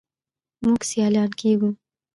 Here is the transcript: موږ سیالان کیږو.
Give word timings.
موږ 0.65 0.79
سیالان 0.89 1.31
کیږو. 1.39 1.69